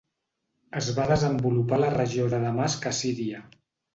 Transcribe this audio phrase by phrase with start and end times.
[0.79, 3.45] Es va desenvolupar a la regió de Damasc a Síria.